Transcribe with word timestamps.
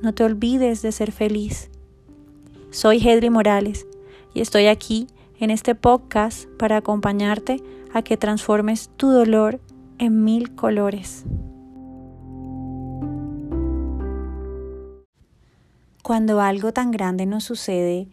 no 0.00 0.14
te 0.14 0.24
olvides 0.24 0.82
de 0.82 0.92
ser 0.92 1.12
feliz. 1.12 1.70
Soy 2.70 2.98
Hedri 2.98 3.30
Morales 3.30 3.86
y 4.34 4.40
estoy 4.40 4.66
aquí 4.66 5.08
en 5.40 5.50
este 5.50 5.74
podcast 5.74 6.48
para 6.58 6.76
acompañarte 6.76 7.62
a 7.92 8.02
que 8.02 8.16
transformes 8.16 8.90
tu 8.96 9.10
dolor 9.10 9.60
en 9.98 10.24
mil 10.24 10.54
colores. 10.54 11.24
Cuando 16.02 16.40
algo 16.40 16.72
tan 16.72 16.90
grande 16.90 17.26
nos 17.26 17.44
sucede 17.44 18.08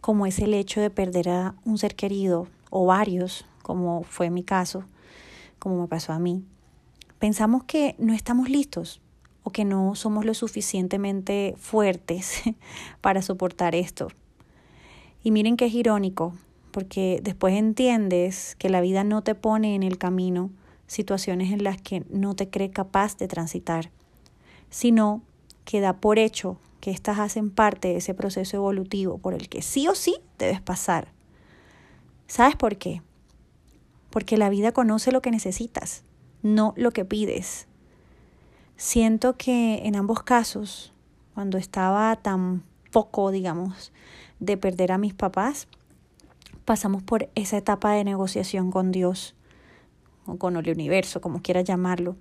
como 0.00 0.26
es 0.26 0.38
el 0.40 0.54
hecho 0.54 0.80
de 0.80 0.90
perder 0.90 1.28
a 1.28 1.54
un 1.64 1.78
ser 1.78 1.94
querido 1.94 2.48
o 2.70 2.86
varios, 2.86 3.44
como 3.62 4.02
fue 4.02 4.30
mi 4.30 4.42
caso, 4.42 4.84
como 5.58 5.80
me 5.80 5.88
pasó 5.88 6.12
a 6.12 6.18
mí, 6.18 6.44
pensamos 7.18 7.64
que 7.64 7.94
no 7.98 8.12
estamos 8.14 8.48
listos 8.48 9.00
o 9.42 9.50
que 9.50 9.64
no 9.64 9.94
somos 9.94 10.24
lo 10.24 10.34
suficientemente 10.34 11.54
fuertes 11.56 12.42
para 13.00 13.22
soportar 13.22 13.74
esto. 13.74 14.08
Y 15.22 15.30
miren 15.30 15.56
que 15.56 15.66
es 15.66 15.74
irónico, 15.74 16.34
porque 16.70 17.20
después 17.22 17.54
entiendes 17.54 18.56
que 18.58 18.70
la 18.70 18.80
vida 18.80 19.04
no 19.04 19.22
te 19.22 19.34
pone 19.34 19.74
en 19.74 19.82
el 19.82 19.98
camino 19.98 20.50
situaciones 20.86 21.52
en 21.52 21.62
las 21.62 21.80
que 21.80 22.04
no 22.10 22.34
te 22.34 22.48
cree 22.48 22.70
capaz 22.70 23.16
de 23.16 23.28
transitar, 23.28 23.90
sino 24.70 25.22
que 25.64 25.80
da 25.80 25.94
por 25.94 26.18
hecho 26.18 26.58
que 26.80 26.90
éstas 26.90 27.18
hacen 27.18 27.50
parte 27.50 27.88
de 27.88 27.96
ese 27.96 28.14
proceso 28.14 28.56
evolutivo 28.56 29.18
por 29.18 29.34
el 29.34 29.48
que 29.48 29.62
sí 29.62 29.86
o 29.86 29.94
sí 29.94 30.16
debes 30.38 30.60
pasar. 30.60 31.12
¿Sabes 32.26 32.56
por 32.56 32.76
qué? 32.76 33.02
Porque 34.10 34.36
la 34.36 34.48
vida 34.48 34.72
conoce 34.72 35.12
lo 35.12 35.20
que 35.20 35.30
necesitas, 35.30 36.02
no 36.42 36.72
lo 36.76 36.90
que 36.90 37.04
pides. 37.04 37.68
Siento 38.82 39.36
que 39.36 39.86
en 39.86 39.94
ambos 39.94 40.22
casos, 40.22 40.94
cuando 41.34 41.58
estaba 41.58 42.16
tan 42.16 42.62
poco, 42.90 43.30
digamos, 43.30 43.92
de 44.38 44.56
perder 44.56 44.90
a 44.90 44.96
mis 44.96 45.12
papás, 45.12 45.68
pasamos 46.64 47.02
por 47.02 47.28
esa 47.34 47.58
etapa 47.58 47.92
de 47.92 48.04
negociación 48.04 48.70
con 48.70 48.90
Dios 48.90 49.34
o 50.24 50.36
con 50.36 50.56
el 50.56 50.66
universo, 50.70 51.20
como 51.20 51.42
quiera 51.42 51.60
llamarlo, 51.60 52.16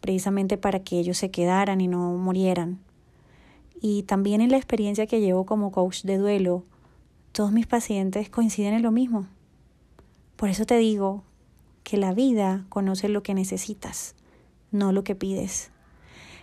precisamente 0.00 0.56
para 0.56 0.78
que 0.78 1.00
ellos 1.00 1.18
se 1.18 1.32
quedaran 1.32 1.80
y 1.80 1.88
no 1.88 2.12
murieran. 2.12 2.78
Y 3.80 4.04
también 4.04 4.40
en 4.40 4.52
la 4.52 4.58
experiencia 4.58 5.08
que 5.08 5.20
llevo 5.20 5.44
como 5.44 5.72
coach 5.72 6.04
de 6.04 6.18
duelo, 6.18 6.62
todos 7.32 7.50
mis 7.50 7.66
pacientes 7.66 8.30
coinciden 8.30 8.74
en 8.74 8.82
lo 8.82 8.92
mismo. 8.92 9.26
Por 10.36 10.50
eso 10.50 10.66
te 10.66 10.76
digo 10.76 11.24
que 11.82 11.96
la 11.96 12.14
vida 12.14 12.64
conoce 12.68 13.08
lo 13.08 13.24
que 13.24 13.34
necesitas, 13.34 14.14
no 14.70 14.92
lo 14.92 15.02
que 15.02 15.16
pides. 15.16 15.72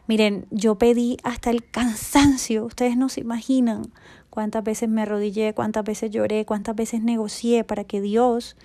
Miren, 0.07 0.47
yo 0.51 0.75
pedí 0.75 1.17
hasta 1.23 1.49
el 1.49 1.63
cansancio, 1.69 2.65
ustedes 2.65 2.97
no 2.97 3.07
se 3.07 3.21
imaginan 3.21 3.91
cuántas 4.29 4.63
veces 4.63 4.89
me 4.89 5.03
arrodillé, 5.03 5.53
cuántas 5.53 5.85
veces 5.85 6.11
lloré, 6.11 6.45
cuántas 6.45 6.75
veces 6.75 7.01
negocié 7.01 7.63
para 7.63 7.85
que 7.85 8.01
Dios 8.01 8.57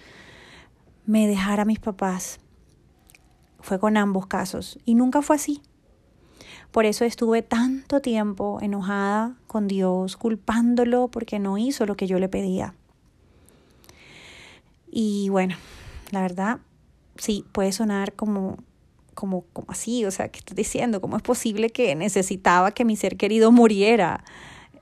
me 1.07 1.29
dejara 1.29 1.63
a 1.63 1.67
mis 1.67 1.79
papás. 1.79 2.41
Fue 3.61 3.79
con 3.79 3.97
ambos 3.97 4.27
casos 4.27 4.79
y 4.85 4.95
nunca 4.95 5.23
fue 5.23 5.37
así. 5.37 5.63
Por 6.73 6.85
eso 6.87 7.05
estuve 7.05 7.43
tanto 7.43 8.01
tiempo 8.01 8.59
enojada 8.61 9.37
con 9.47 9.69
Dios, 9.69 10.17
culpándolo 10.17 11.09
porque 11.09 11.39
no 11.39 11.57
hizo 11.57 11.87
lo 11.87 11.97
que 11.97 12.07
yo 12.07 12.19
le 12.19 12.29
pedía. 12.29 12.75
Y 14.91 15.29
bueno, 15.29 15.57
la 16.11 16.21
verdad, 16.21 16.59
sí, 17.17 17.45
puede 17.53 17.73
sonar 17.73 18.13
como 18.15 18.59
como, 19.19 19.47
como 19.53 19.69
así, 19.69 20.05
o 20.05 20.13
sea, 20.13 20.29
¿qué 20.29 20.39
estás 20.39 20.55
diciendo? 20.55 21.01
¿Cómo 21.01 21.17
es 21.17 21.25
posible 21.25 21.71
que 21.71 21.97
necesitaba 21.97 22.71
que 22.71 22.85
mi 22.85 22.95
ser 22.95 23.17
querido 23.17 23.51
muriera? 23.51 24.23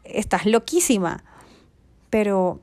Estás 0.05 0.45
loquísima. 0.45 1.25
Pero 2.11 2.61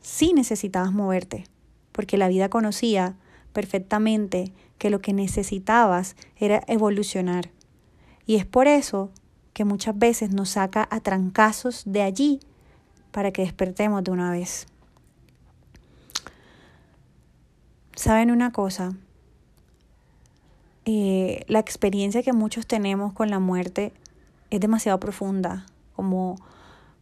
sí 0.00 0.32
necesitabas 0.34 0.92
moverte, 0.92 1.46
porque 1.90 2.16
la 2.16 2.28
vida 2.28 2.48
conocía 2.48 3.16
perfectamente 3.52 4.52
que 4.78 4.88
lo 4.88 5.00
que 5.00 5.12
necesitabas 5.12 6.14
era 6.36 6.62
evolucionar. 6.68 7.50
Y 8.24 8.36
es 8.36 8.46
por 8.46 8.68
eso 8.68 9.10
que 9.54 9.64
muchas 9.64 9.98
veces 9.98 10.30
nos 10.30 10.50
saca 10.50 10.86
a 10.92 11.00
trancazos 11.00 11.82
de 11.86 12.02
allí 12.02 12.38
para 13.10 13.32
que 13.32 13.42
despertemos 13.42 14.04
de 14.04 14.12
una 14.12 14.30
vez. 14.30 14.68
¿Saben 17.96 18.30
una 18.30 18.52
cosa? 18.52 18.92
Eh, 20.90 21.44
la 21.48 21.58
experiencia 21.58 22.22
que 22.22 22.32
muchos 22.32 22.66
tenemos 22.66 23.12
con 23.12 23.28
la 23.28 23.38
muerte 23.40 23.92
es 24.48 24.58
demasiado 24.58 24.98
profunda, 24.98 25.66
como 25.94 26.36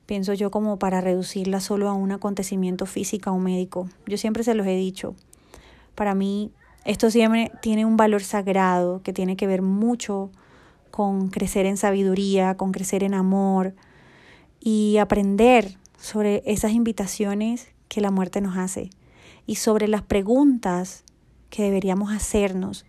pienso 0.06 0.34
yo, 0.34 0.50
como 0.50 0.76
para 0.76 1.00
reducirla 1.00 1.60
solo 1.60 1.88
a 1.88 1.92
un 1.92 2.10
acontecimiento 2.10 2.86
físico 2.86 3.30
o 3.30 3.38
médico. 3.38 3.88
Yo 4.04 4.18
siempre 4.18 4.42
se 4.42 4.54
los 4.54 4.66
he 4.66 4.74
dicho. 4.74 5.14
Para 5.94 6.16
mí, 6.16 6.50
esto 6.84 7.12
siempre 7.12 7.52
tiene 7.62 7.84
un 7.84 7.96
valor 7.96 8.24
sagrado 8.24 9.02
que 9.04 9.12
tiene 9.12 9.36
que 9.36 9.46
ver 9.46 9.62
mucho 9.62 10.32
con 10.90 11.28
crecer 11.28 11.64
en 11.64 11.76
sabiduría, 11.76 12.56
con 12.56 12.72
crecer 12.72 13.04
en 13.04 13.14
amor 13.14 13.72
y 14.58 14.96
aprender 14.96 15.78
sobre 15.96 16.42
esas 16.44 16.72
invitaciones 16.72 17.68
que 17.86 18.00
la 18.00 18.10
muerte 18.10 18.40
nos 18.40 18.56
hace 18.56 18.90
y 19.46 19.54
sobre 19.54 19.86
las 19.86 20.02
preguntas 20.02 21.04
que 21.50 21.62
deberíamos 21.62 22.10
hacernos 22.10 22.84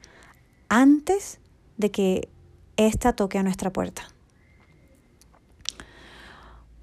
antes 0.70 1.40
de 1.78 1.92
que 1.92 2.30
ésta 2.76 3.14
toque 3.14 3.38
a 3.38 3.44
nuestra 3.44 3.72
puerta. 3.72 4.08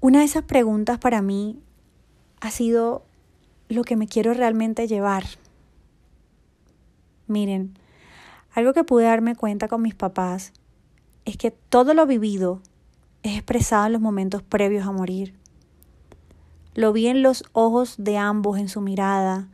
Una 0.01 0.19
de 0.19 0.25
esas 0.25 0.43
preguntas 0.43 0.99
para 0.99 1.21
mí 1.21 1.59
ha 2.41 2.51
sido 2.51 3.05
lo 3.69 3.83
que 3.83 3.95
me 3.95 4.07
quiero 4.07 4.33
realmente 4.33 4.87
llevar. 4.87 5.23
Miren, 7.27 7.77
algo 8.53 8.73
que 8.73 8.83
pude 8.83 9.05
darme 9.05 9.35
cuenta 9.35 9.67
con 9.67 9.81
mis 9.81 9.95
papás 9.95 10.53
es 11.25 11.37
que 11.37 11.51
todo 11.51 11.93
lo 11.93 12.05
vivido 12.05 12.61
es 13.23 13.35
expresado 13.35 13.87
en 13.87 13.93
los 13.93 14.01
momentos 14.01 14.43
previos 14.43 14.85
a 14.85 14.91
morir. 14.91 15.33
Lo 16.75 16.93
vi 16.93 17.07
en 17.07 17.23
los 17.23 17.43
ojos 17.53 17.95
de 17.97 18.17
ambos, 18.17 18.59
en 18.59 18.69
su 18.69 18.81
mirada, 18.81 19.49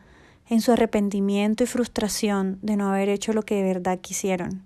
en 0.51 0.59
su 0.59 0.73
arrepentimiento 0.73 1.63
y 1.63 1.65
frustración 1.65 2.59
de 2.61 2.75
no 2.75 2.89
haber 2.89 3.07
hecho 3.07 3.31
lo 3.31 3.41
que 3.43 3.55
de 3.55 3.63
verdad 3.63 3.99
quisieron, 4.01 4.63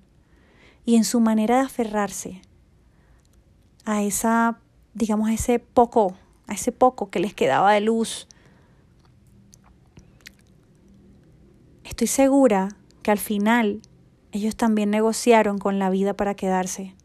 y 0.84 0.96
en 0.96 1.04
su 1.04 1.20
manera 1.20 1.58
de 1.58 1.62
aferrarse 1.62 2.42
a 3.86 4.02
esa, 4.02 4.58
digamos, 4.96 5.30
a 5.30 5.34
ese 5.34 5.60
poco, 5.60 6.16
a 6.48 6.56
ese 6.56 6.72
poco 6.72 7.12
que 7.12 7.20
les 7.20 7.36
quedaba 7.36 7.72
de 7.72 7.82
luz. 7.82 8.28
Estoy 11.84 12.08
segura 12.08 12.70
que 13.04 13.12
al 13.12 13.20
final 13.20 13.80
ellos 14.32 14.56
también 14.56 14.90
negociaron 14.90 15.60
con 15.60 15.78
la 15.78 15.92
vida 15.92 16.16
para 16.16 16.34
quedarse. 16.34 16.96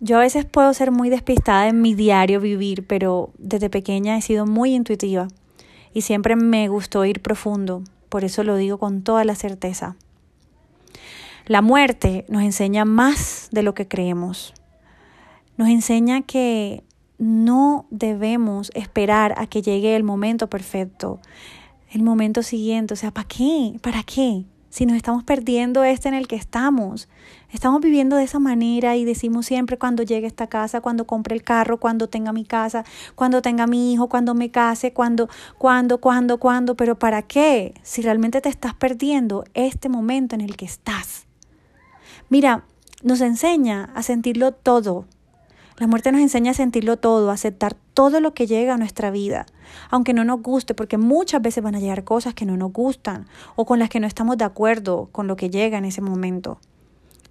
Yo 0.00 0.16
a 0.16 0.20
veces 0.22 0.46
puedo 0.46 0.74
ser 0.74 0.90
muy 0.90 1.10
despistada 1.10 1.68
en 1.68 1.80
mi 1.80 1.94
diario 1.94 2.40
vivir, 2.40 2.88
pero 2.88 3.30
desde 3.38 3.70
pequeña 3.70 4.16
he 4.16 4.22
sido 4.22 4.46
muy 4.46 4.74
intuitiva 4.74 5.28
y 5.92 6.02
siempre 6.02 6.36
me 6.36 6.68
gustó 6.68 7.04
ir 7.04 7.20
profundo, 7.20 7.82
por 8.08 8.24
eso 8.24 8.44
lo 8.44 8.56
digo 8.56 8.78
con 8.78 9.02
toda 9.02 9.24
la 9.24 9.34
certeza. 9.34 9.96
La 11.46 11.62
muerte 11.62 12.24
nos 12.28 12.42
enseña 12.42 12.84
más 12.84 13.48
de 13.50 13.62
lo 13.62 13.74
que 13.74 13.88
creemos. 13.88 14.54
Nos 15.56 15.68
enseña 15.68 16.22
que 16.22 16.84
no 17.18 17.86
debemos 17.90 18.70
esperar 18.74 19.34
a 19.36 19.46
que 19.46 19.62
llegue 19.62 19.96
el 19.96 20.04
momento 20.04 20.48
perfecto, 20.48 21.20
el 21.90 22.02
momento 22.02 22.42
siguiente. 22.42 22.94
O 22.94 22.96
sea, 22.96 23.10
¿para 23.10 23.28
qué? 23.28 23.76
¿Para 23.82 24.02
qué? 24.02 24.44
Si 24.70 24.86
nos 24.86 24.96
estamos 24.96 25.24
perdiendo 25.24 25.82
este 25.82 26.08
en 26.08 26.14
el 26.14 26.28
que 26.28 26.36
estamos. 26.36 27.08
Estamos 27.50 27.80
viviendo 27.80 28.14
de 28.16 28.22
esa 28.22 28.38
manera 28.38 28.96
y 28.96 29.04
decimos 29.04 29.46
siempre 29.46 29.76
cuando 29.76 30.04
llegue 30.04 30.26
a 30.26 30.28
esta 30.28 30.46
casa, 30.46 30.80
cuando 30.80 31.06
compre 31.06 31.34
el 31.34 31.42
carro, 31.42 31.78
cuando 31.78 32.08
tenga 32.08 32.32
mi 32.32 32.44
casa, 32.44 32.84
cuando 33.16 33.42
tenga 33.42 33.66
mi 33.66 33.92
hijo, 33.92 34.08
cuando 34.08 34.34
me 34.34 34.52
case, 34.52 34.92
cuando, 34.92 35.28
cuando, 35.58 35.98
cuando, 35.98 36.38
cuando. 36.38 36.76
Pero 36.76 36.98
¿para 36.98 37.22
qué? 37.22 37.74
Si 37.82 38.00
realmente 38.00 38.40
te 38.40 38.48
estás 38.48 38.74
perdiendo 38.74 39.44
este 39.54 39.88
momento 39.88 40.36
en 40.36 40.40
el 40.40 40.56
que 40.56 40.66
estás. 40.66 41.26
Mira, 42.28 42.64
nos 43.02 43.20
enseña 43.20 43.90
a 43.94 44.02
sentirlo 44.04 44.52
todo 44.52 45.06
la 45.80 45.86
muerte 45.86 46.12
nos 46.12 46.20
enseña 46.20 46.50
a 46.50 46.54
sentirlo 46.54 46.98
todo, 46.98 47.30
a 47.30 47.32
aceptar 47.32 47.74
todo 47.94 48.20
lo 48.20 48.34
que 48.34 48.46
llega 48.46 48.74
a 48.74 48.76
nuestra 48.76 49.10
vida, 49.10 49.46
aunque 49.88 50.12
no 50.12 50.24
nos 50.24 50.42
guste, 50.42 50.74
porque 50.74 50.98
muchas 50.98 51.40
veces 51.40 51.64
van 51.64 51.74
a 51.74 51.80
llegar 51.80 52.04
cosas 52.04 52.34
que 52.34 52.44
no 52.44 52.58
nos 52.58 52.70
gustan 52.70 53.26
o 53.56 53.64
con 53.64 53.78
las 53.78 53.88
que 53.88 53.98
no 53.98 54.06
estamos 54.06 54.36
de 54.36 54.44
acuerdo 54.44 55.08
con 55.10 55.26
lo 55.26 55.36
que 55.36 55.48
llega 55.48 55.78
en 55.78 55.86
ese 55.86 56.02
momento. 56.02 56.60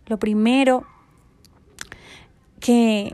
Lo 0.07 0.18
primero 0.18 0.84
que, 2.60 3.12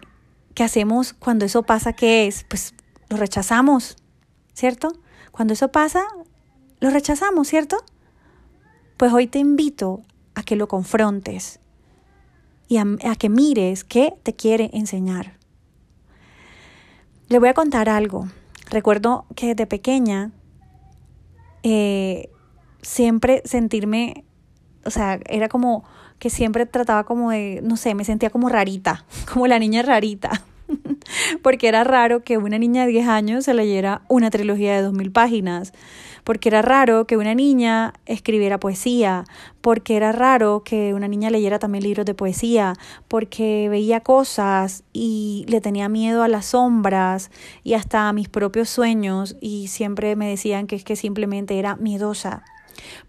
que 0.54 0.64
hacemos 0.64 1.12
cuando 1.12 1.44
eso 1.44 1.64
pasa, 1.64 1.92
¿qué 1.92 2.28
es? 2.28 2.46
Pues 2.48 2.74
lo 3.10 3.18
rechazamos, 3.18 3.98
¿cierto? 4.54 4.94
Cuando 5.34 5.54
eso 5.54 5.68
pasa, 5.68 6.06
lo 6.80 6.92
rechazamos, 6.92 7.50
¿cierto? 7.50 7.84
Pues 8.96 9.12
hoy 9.12 9.28
te 9.28 9.40
invito 9.40 10.02
a 10.34 10.44
que 10.44 10.56
lo 10.56 10.70
confrontes, 10.70 11.60
y 12.68 12.78
a, 12.78 13.16
que 13.18 13.30
mires 13.30 13.84
qué 13.84 14.14
te 14.24 14.34
quiere 14.34 14.70
enseñar. 14.74 15.34
Le 17.30 17.40
voy 17.40 17.50
a 17.50 17.54
contar 17.54 17.90
algo. 17.90 18.28
Recuerdo 18.70 19.26
que 19.36 19.48
desde 19.48 19.68
pequeña 19.68 20.32
eh, 21.64 22.30
siempre 22.82 23.42
sentirme, 23.46 24.24
o 24.86 24.90
sea, 24.90 25.20
era 25.28 25.50
como 25.50 25.84
que 26.20 26.30
siempre 26.30 26.66
trataba 26.66 27.04
como 27.04 27.32
de, 27.32 27.60
no 27.64 27.78
sé, 27.78 27.94
me 27.96 28.06
sentía 28.06 28.30
como 28.30 28.50
rarita, 28.50 29.06
como 29.32 29.48
la 29.48 29.60
niña 29.60 29.82
rarita. 29.82 30.44
Porque 31.44 31.68
era 31.68 31.84
raro 31.84 32.24
que 32.24 32.38
una 32.38 32.58
niña 32.58 32.86
de 32.86 32.92
10 32.92 33.08
años 33.08 33.46
se 33.46 33.54
leyera 33.54 34.02
una 34.08 34.32
trilogía 34.32 34.82
de 34.82 34.88
2.000 34.88 35.12
páginas 35.12 35.74
porque 36.26 36.50
era 36.50 36.64
raro 36.64 37.06
que 37.06 37.18
una 37.18 37.36
niña 37.36 37.94
escribiera 38.08 38.60
poesía, 38.60 39.24
porque 39.62 39.96
era 39.96 40.12
raro 40.12 40.64
que 40.66 40.94
una 40.94 41.08
niña 41.08 41.30
leyera 41.30 41.60
también 41.60 41.84
libros 41.84 42.06
de 42.06 42.16
poesía, 42.16 42.74
porque 43.08 43.70
veía 43.70 44.00
cosas 44.02 44.84
y 44.92 45.46
le 45.48 45.62
tenía 45.62 45.88
miedo 45.88 46.24
a 46.24 46.28
las 46.28 46.48
sombras 46.48 47.30
y 47.64 47.76
hasta 47.76 48.10
a 48.10 48.14
mis 48.14 48.28
propios 48.28 48.70
sueños 48.70 49.38
y 49.40 49.68
siempre 49.68 50.16
me 50.16 50.28
decían 50.28 50.66
que 50.66 50.76
es 50.76 50.84
que 50.84 50.96
simplemente 50.96 51.58
era 51.60 51.78
miedosa 51.78 52.44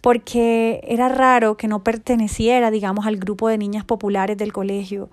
porque 0.01 0.81
era 0.87 1.09
raro 1.09 1.57
que 1.57 1.67
no 1.69 1.83
perteneciera, 1.83 2.71
digamos, 2.71 3.07
al 3.07 3.17
grupo 3.17 3.49
de 3.49 3.59
niñas 3.59 3.85
populares 3.85 4.37
del 4.37 4.53
colegio. 4.53 5.09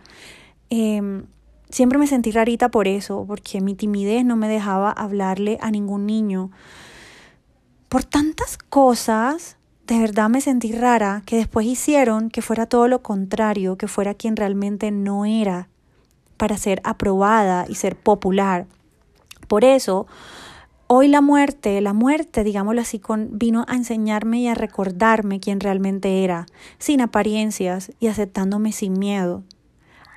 Em, 0.69 1.23
siempre 1.69 1.97
me 1.97 2.05
sentí 2.05 2.31
rarita 2.31 2.69
por 2.69 2.87
eso, 2.87 3.25
porque 3.27 3.61
mi 3.61 3.73
timidez 3.73 4.23
no 4.23 4.35
me 4.35 4.47
dejaba 4.47 4.91
hablarle 4.91 5.57
a 5.61 5.71
ningún 5.71 6.05
niño 6.05 6.51
por 7.93 8.03
tantas 8.03 8.57
cosas, 8.57 9.57
de 9.85 9.99
verdad 9.99 10.27
me 10.27 10.41
sentí 10.41 10.71
rara 10.71 11.21
que 11.27 11.35
después 11.35 11.67
hicieron 11.67 12.31
que 12.31 12.41
fuera 12.41 12.65
todo 12.65 12.87
lo 12.87 13.03
contrario, 13.03 13.77
que 13.77 13.87
fuera 13.87 14.15
quien 14.15 14.35
realmente 14.35 14.89
no 14.89 15.25
era 15.25 15.69
para 16.35 16.57
ser 16.57 16.81
aprobada 16.85 17.67
y 17.69 17.75
ser 17.75 17.95
popular. 17.95 18.65
Por 19.47 19.63
eso, 19.63 20.07
hoy 20.87 21.07
la 21.07 21.21
muerte, 21.21 21.79
la 21.81 21.93
muerte, 21.93 22.43
digámoslo 22.43 22.81
así, 22.81 22.99
vino 23.29 23.63
a 23.67 23.75
enseñarme 23.75 24.39
y 24.39 24.47
a 24.47 24.55
recordarme 24.55 25.39
quién 25.39 25.59
realmente 25.59 26.23
era, 26.23 26.47
sin 26.79 26.99
apariencias 26.99 27.91
y 27.99 28.07
aceptándome 28.07 28.71
sin 28.71 28.97
miedo 28.97 29.43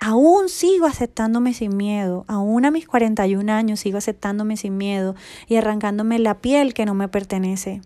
aún 0.01 0.49
sigo 0.49 0.87
aceptándome 0.87 1.55
sin 1.55 1.77
miedo, 1.77 2.25
aún 2.29 2.65
a 2.65 2.71
mis 2.71 2.87
41 2.87 3.53
años 3.53 3.81
sigo 3.81 3.99
aceptándome 3.99 4.57
sin 4.57 4.77
miedo 4.77 5.15
y 5.49 5.57
arrancándome 5.57 6.19
la 6.19 6.41
piel 6.41 6.75
que 6.75 6.87
no 6.87 6.95
me 6.95 7.09
pertenece. 7.09 7.83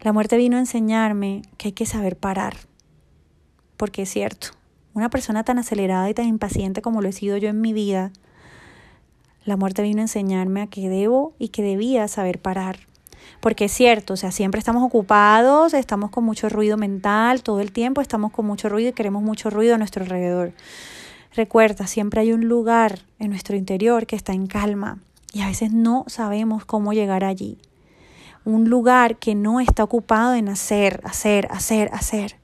La 0.00 0.12
muerte 0.12 0.36
vino 0.36 0.56
a 0.56 0.60
enseñarme 0.60 1.42
que 1.58 1.68
hay 1.68 1.72
que 1.72 1.86
saber 1.86 2.16
parar, 2.16 2.56
porque 3.76 4.02
es 4.02 4.10
cierto, 4.10 4.48
una 4.94 5.10
persona 5.10 5.44
tan 5.44 5.58
acelerada 5.58 6.08
y 6.10 6.14
tan 6.14 6.26
impaciente 6.26 6.82
como 6.82 7.02
lo 7.02 7.08
he 7.08 7.12
sido 7.12 7.36
yo 7.36 7.48
en 7.48 7.60
mi 7.60 7.72
vida, 7.72 8.12
la 9.44 9.56
muerte 9.56 9.82
vino 9.82 10.00
a 10.00 10.02
enseñarme 10.02 10.62
a 10.62 10.66
que 10.66 10.88
debo 10.88 11.34
y 11.38 11.48
que 11.48 11.62
debía 11.62 12.08
saber 12.08 12.40
parar 12.40 12.89
porque 13.40 13.64
es 13.64 13.72
cierto, 13.72 14.14
o 14.14 14.16
sea, 14.16 14.32
siempre 14.32 14.58
estamos 14.58 14.82
ocupados, 14.84 15.72
estamos 15.72 16.10
con 16.10 16.24
mucho 16.24 16.48
ruido 16.48 16.76
mental, 16.76 17.42
todo 17.42 17.60
el 17.60 17.72
tiempo 17.72 18.00
estamos 18.00 18.32
con 18.32 18.46
mucho 18.46 18.68
ruido 18.68 18.90
y 18.90 18.92
queremos 18.92 19.22
mucho 19.22 19.48
ruido 19.48 19.74
a 19.74 19.78
nuestro 19.78 20.04
alrededor. 20.04 20.52
Recuerda, 21.34 21.86
siempre 21.86 22.20
hay 22.20 22.32
un 22.32 22.46
lugar 22.46 23.00
en 23.18 23.30
nuestro 23.30 23.56
interior 23.56 24.06
que 24.06 24.16
está 24.16 24.32
en 24.32 24.46
calma 24.46 24.98
y 25.32 25.40
a 25.40 25.46
veces 25.46 25.72
no 25.72 26.04
sabemos 26.06 26.64
cómo 26.64 26.92
llegar 26.92 27.24
allí. 27.24 27.58
Un 28.44 28.68
lugar 28.68 29.16
que 29.16 29.34
no 29.34 29.60
está 29.60 29.84
ocupado 29.84 30.34
en 30.34 30.48
hacer, 30.48 31.00
hacer, 31.04 31.48
hacer, 31.50 31.88
hacer. 31.92 32.36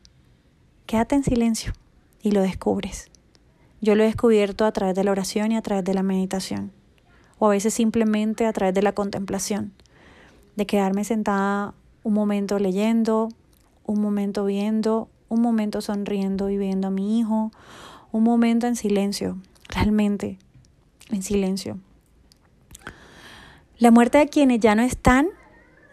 Quédate 0.87 1.17
en 1.17 1.25
silencio 1.25 1.73
y 2.23 2.31
lo 2.31 2.43
descubres. 2.43 3.11
Yo 3.83 3.95
lo 3.95 4.03
he 4.03 4.07
descubierto 4.07 4.65
a 4.65 4.73
través 4.73 4.95
de 4.95 5.05
la 5.05 5.11
oración 5.11 5.53
y 5.53 5.57
a 5.57 5.63
través 5.63 5.85
de 5.85 5.95
la 5.95 6.03
meditación, 6.03 6.73
o 7.39 7.47
a 7.47 7.51
veces 7.51 7.75
simplemente 7.75 8.47
a 8.47 8.53
través 8.53 8.75
de 8.75 8.83
la 8.83 8.93
contemplación 8.93 9.73
de 10.57 10.67
quedarme 10.67 11.05
sentada 11.05 11.75
un 12.03 12.15
momento 12.15 12.59
leyendo, 12.59 13.29
un 13.85 14.01
momento 14.01 14.45
viendo, 14.45 15.09
un 15.29 15.41
momento 15.41 15.81
sonriendo 15.81 16.51
y 16.51 16.57
viendo 16.57 16.89
a 16.89 16.91
mi 16.91 17.19
hijo, 17.19 17.51
un 18.13 18.23
momento 18.23 18.67
en 18.67 18.77
silencio, 18.77 19.39
realmente 19.69 20.39
en 21.11 21.23
silencio. 21.23 21.79
La 23.79 23.91
muerte 23.91 24.19
de 24.19 24.29
quienes 24.29 24.61
ya 24.61 24.75
no 24.75 24.83
están 24.83 25.29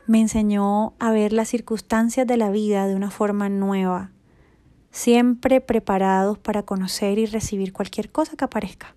me 0.07 0.21
enseñó 0.21 0.93
a 0.99 1.11
ver 1.11 1.33
las 1.33 1.49
circunstancias 1.49 2.27
de 2.27 2.37
la 2.37 2.49
vida 2.49 2.87
de 2.87 2.95
una 2.95 3.09
forma 3.09 3.49
nueva, 3.49 4.11
siempre 4.91 5.61
preparados 5.61 6.37
para 6.37 6.63
conocer 6.63 7.19
y 7.19 7.25
recibir 7.25 7.73
cualquier 7.73 8.11
cosa 8.11 8.35
que 8.37 8.45
aparezca, 8.45 8.93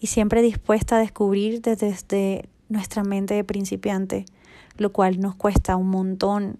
y 0.00 0.08
siempre 0.08 0.42
dispuesta 0.42 0.96
a 0.96 1.00
descubrir 1.00 1.62
desde, 1.62 2.48
nuestra 2.74 3.02
mente 3.02 3.32
de 3.32 3.44
principiante, 3.44 4.26
lo 4.76 4.92
cual 4.92 5.20
nos 5.20 5.34
cuesta 5.34 5.76
un 5.76 5.88
montón 5.88 6.58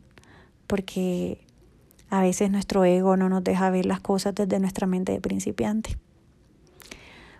porque 0.67 1.45
a 2.09 2.23
veces 2.23 2.51
nuestro 2.51 2.85
ego 2.85 3.17
no 3.17 3.29
nos 3.29 3.45
deja 3.45 3.71
ver 3.71 3.87
las 3.87 4.01
cosas 4.01 4.35
desde 4.35 4.59
nuestra 4.61 4.87
mente 4.87 5.13
de 5.13 5.21
principiante. 5.21 5.99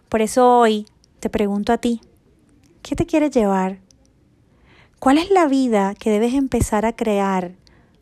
Por 0.09 0.21
eso 0.21 0.59
hoy 0.59 0.87
te 1.21 1.31
pregunto 1.31 1.73
a 1.73 1.79
ti, 1.79 2.01
¿qué 2.83 2.95
te 2.95 3.07
quieres 3.07 3.31
llevar? 3.31 3.79
¿Cuál 4.99 5.19
es 5.19 5.31
la 5.31 5.47
vida 5.47 5.95
que 5.95 6.11
debes 6.11 6.35
empezar 6.35 6.87
a 6.87 6.95
crear 6.95 7.53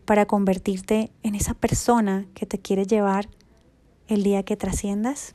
para 0.05 0.27
convertirte 0.27 1.11
en 1.23 1.35
esa 1.35 1.55
persona 1.55 2.27
que 2.35 2.47
te 2.47 2.59
quieres 2.59 2.89
llevar 2.89 3.29
el 4.09 4.23
día 4.23 4.43
que 4.43 4.57
trasciendas? 4.57 5.35